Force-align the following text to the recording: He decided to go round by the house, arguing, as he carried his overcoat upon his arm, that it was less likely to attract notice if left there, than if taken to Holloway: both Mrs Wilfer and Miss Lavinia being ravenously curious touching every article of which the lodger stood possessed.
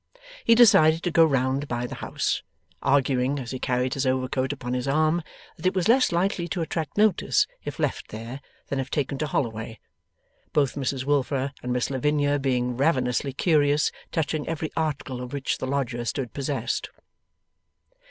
He 0.43 0.55
decided 0.55 1.03
to 1.03 1.11
go 1.11 1.23
round 1.23 1.67
by 1.67 1.85
the 1.85 1.93
house, 2.01 2.41
arguing, 2.81 3.37
as 3.37 3.51
he 3.51 3.59
carried 3.59 3.93
his 3.93 4.07
overcoat 4.07 4.51
upon 4.51 4.73
his 4.73 4.87
arm, 4.87 5.21
that 5.57 5.67
it 5.67 5.75
was 5.75 5.87
less 5.87 6.11
likely 6.11 6.47
to 6.47 6.61
attract 6.63 6.97
notice 6.97 7.45
if 7.65 7.77
left 7.77 8.07
there, 8.07 8.41
than 8.69 8.79
if 8.79 8.89
taken 8.89 9.19
to 9.19 9.27
Holloway: 9.27 9.79
both 10.53 10.73
Mrs 10.73 11.03
Wilfer 11.03 11.53
and 11.61 11.71
Miss 11.71 11.91
Lavinia 11.91 12.39
being 12.39 12.75
ravenously 12.75 13.31
curious 13.33 13.91
touching 14.11 14.49
every 14.49 14.71
article 14.75 15.21
of 15.21 15.33
which 15.33 15.59
the 15.59 15.67
lodger 15.67 16.03
stood 16.03 16.33
possessed. 16.33 16.89